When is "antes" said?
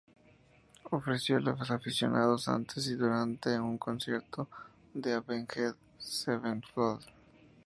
2.47-2.87